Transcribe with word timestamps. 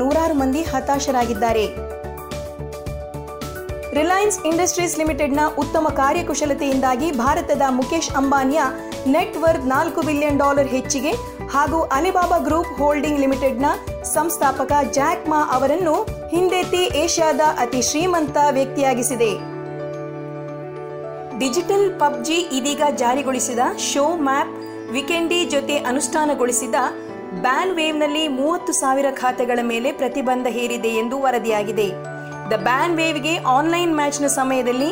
ನೂರಾರು 0.00 0.36
ಮಂದಿ 0.40 0.62
ಹತಾಶರಾಗಿದ್ದಾರೆ. 0.72 1.64
ರಿಲಯನ್ಸ್ 3.98 4.38
ಇಂಡಸ್ಟ್ರೀಸ್ 4.48 4.96
ಲಿಮಿಟೆಡ್ನ 4.98 5.42
ಉತ್ತಮ 5.62 5.86
ಕಾರ್ಯಕುಶಲತೆಯಿಂದಾಗಿ 6.00 7.08
ಭಾರತದ 7.22 7.64
ಮುಖೇಶ್ 7.78 8.10
ಅಂಬಾನಿಯ 8.20 8.62
ನೆಟ್ 9.14 9.38
ವರ್ತ್ 9.42 9.66
ನಾಲ್ಕು 9.72 10.00
ಬಿಲಿಯನ್ 10.08 10.40
ಡಾಲರ್ 10.42 10.70
ಹೆಚ್ಚಿಗೆ 10.74 11.12
ಹಾಗೂ 11.54 11.78
ಅಲಿಬಾಬಾ 11.96 12.38
ಗ್ರೂಪ್ 12.46 12.72
ಹೋಲ್ಡಿಂಗ್ 12.80 13.20
ಲಿಮಿಟೆಡ್ನ 13.22 13.68
ಸಂಸ್ಥಾಪಕ 14.14 14.72
ಜಾಕ್ 14.98 15.24
ಮಾ 15.32 15.40
ಅವರನ್ನು 15.56 15.94
ಹಿಂದೆತ್ತಿ 16.34 16.82
ಏಷ್ಯಾದ 17.04 17.40
ಅತಿ 17.62 17.80
ಶ್ರೀಮಂತ 17.88 18.36
ವ್ಯಕ್ತಿಯಾಗಿಸಿದೆ. 18.58 19.30
ಡಿಜಿಟಲ್ 21.42 21.86
ಪಬ್ಜಿ 22.00 22.38
ಇದೀಗ 22.58 22.82
ಜಾರಿಗೊಳಿಸಿದ 23.02 23.60
ಶೋ 23.90 24.04
ಮ್ಯಾಪ್ 24.28 24.54
ವಿಕೆಂಡಿ 24.96 25.38
ಜೊತೆ 25.54 25.76
ಅನುಷ್ಠಾನಗೊಳಿಸಿದ 25.90 26.76
ಬ್ಯಾನ್ 27.38 27.76
ವೇವ್ನಲ್ಲಿ 27.76 28.28
ಮೂವತ್ತು 28.28 28.72
ಸಾವಿರ 28.72 29.06
ಖಾತೆಗಳ 29.10 29.58
ಮೇಲೆ 29.62 29.92
ಪ್ರತಿಬಂಧ 29.92 30.46
ಹೇರಿದೆ 30.50 30.88
ಎಂದು 30.88 31.20
ವರದಿಯಾಗಿದೆ. 31.20 31.88
ದ 32.50 32.52
ಬ್ಯಾನ್ 32.52 32.96
ವೇವ್ಗೆ 32.96 33.36
ಆನ್ಲೈನ್ 33.36 33.94
ಮ್ಯಾಚ್ನ 33.94 34.26
ಸಮಯದಲ್ಲಿ 34.26 34.90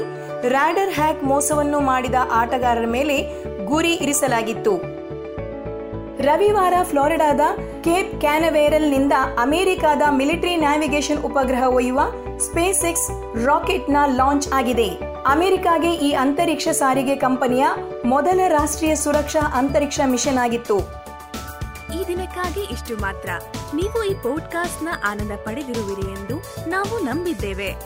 ರಾಡರ್ 0.49 0.93
ಹ್ಯಾಕ್ 0.93 1.25
ಮೋಸವನ್ನು 1.25 1.81
ಮಾಡಿದ 1.81 2.15
ಆಟಗಾರರ 2.31 2.87
ಮೇಲೆ 2.87 3.17
ಗುರಿ 3.65 3.93
ಇರಿಸಲಾಗಿತ್ತು. 3.95 4.77
ರವಿವಾರ 6.21 6.75
ಫ್ಲೋರಿಡಾದ 6.83 7.41
ಕೇಪ್ 7.85 8.21
ಕ್ಯಾನವೇರಲ್ನಿಂದ 8.21 9.13
ಅಮೆರಿಕಾದ 9.39 10.03
ಮಿಲಿಟರಿ 10.11 10.57
ನ್ಯಾವಿಗೇಷನ್ 10.57 11.25
ಉಪಗ್ರಹ 11.25 11.67
ಒಯ್ಯುವ 11.75 12.01
ಸ್ಪೇಸ್ 12.39 12.85
ಎಕ್ಸ್ 12.85 13.11
ರಾಕೆಟ್ನ 13.47 13.97
ಲಾಂಚ್ 14.17 14.49
ಆಗಿದೆ. 14.53 14.89
ಅಮೆರಿಕಾಗೆ 15.27 15.93
ಈ 15.93 16.13
ಅಂತರಿಕ್ಷ 16.13 16.69
ಸಾರಿಗೆ 16.69 17.17
ಕಂಪನಿಯ 17.17 17.67
ಮೊದಲ 18.05 18.41
ರಾಷ್ಟ್ರೀಯ 18.49 18.95
ಸುರಕ್ಷಾ 18.95 19.41
ಅಂತರಿಕ್ಷ 19.41 20.01
ಮಿಷನ್ 20.05 20.39
ಆಗಿತ್ತು. 20.39 21.08
ಈ 21.95 22.07
ದಿನಕ್ಕಾಗಿ 22.07 22.61
ಇಷ್ಟು 22.61 22.97
ಮಾತ್ರ. 22.97 23.31
ನೀವು 23.75 24.05
ಈ 24.05 24.15
ಪಾಡ್ಕಾಸ್ಟ್ನ 24.15 24.89
ಆನಂದ 25.09 25.33
ಪಡೆದಿರುವಿರಿ 25.45 26.13
ಎಂದು 26.13 26.37
ನಾವು 26.71 26.99
ನಂಬಿದ್ದೇವೆ. 26.99 27.77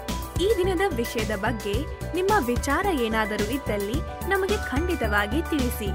ಈ 0.40 0.54
ದಿನದ 0.56 0.80
ವಿಷಯದ 0.96 1.38
ಬಗ್ಗೆ 1.38 1.72
ನಿಮ್ಮ 2.14 2.46
ವಿಚಾರ 2.46 2.86
ಏನಾದರೂ 2.92 3.50
ಇದ್ದಲ್ಲಿ 3.50 4.28
ನಮಗೆ 4.28 4.56
ಖಂಡಿತವಾಗಿ 4.56 5.42
ತಿಳಿಸಿ. 5.42 5.86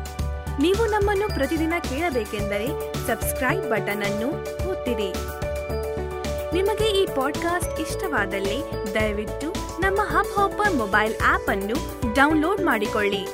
ನೀವು 0.61 0.85
ನಮ್ಮನ್ನು 0.85 1.28
ಪ್ರತಿದಿನ 1.28 1.73
ಕೇಳಬೇಕೆಂದರೆ 1.89 2.67
ಸಬ್ಸ್ಕ್ರೈಬ್ 3.08 3.69
ಬಟನ್ 3.69 4.03
ಅನ್ನು 4.03 4.28
ಒತ್ತಿರಿ. 4.69 5.13
ನಿಮಗೆ 6.53 6.85
ಈ 6.85 7.05
ಪಾಡ್ಕಾಸ್ಟ್ 7.05 7.80
ಇಷ್ಟವಾದಲ್ಲಿ 7.80 8.63
ದಯವಿಟ್ಟು 8.94 9.81
ನಮ್ಮ 9.81 10.02
ಹಬ್ 10.02 10.38
ಹಾಪರ್ 10.38 10.75
ಮೊಬೈಲ್ 10.75 11.16
ಆಪ್ 11.25 11.50
ಅನ್ನು 11.50 11.75
ಡೌನ್ಲೋಡ್ 12.13 12.61
ಮಾಡಿಕೊಳ್ಳಿ. 12.61 13.28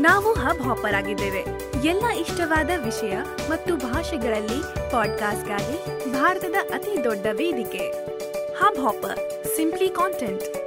ನಾವು 0.00 0.34
ಹಬ್ 0.34 0.62
ಹಾಪರ್ 0.62 0.94
ಆಗಿದ್ದೇವೆ. 0.94 1.59
ಎಲ್ಲ 1.84 2.06
ಇಷ್ಟವಾದ 2.06 2.70
ವಿಷಯ 2.84 3.16
ಮತ್ತು 3.50 3.76
ಭಾಷೆಗಳಲ್ಲಿ 3.76 4.90
ಪಾಡ್ಕಾಸ್ಟ್ಗಾಗಿ 4.92 6.10
ಭಾರತದ 6.12 6.54
ಅತಿ 6.74 7.04
ದೊಡ್ಡ 7.04 7.26
ವೇದಿಕೆ. 7.32 7.90
Hub 8.58 8.78
hopper 8.78 9.44
simply 9.56 9.88
content 9.88 10.59